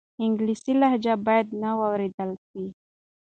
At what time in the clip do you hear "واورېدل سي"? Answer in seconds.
1.79-2.65